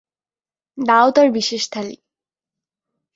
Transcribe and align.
দাও, 0.77 1.07
তার 1.11 1.27
বিশেষ 1.31 1.63
থালি। 1.69 1.95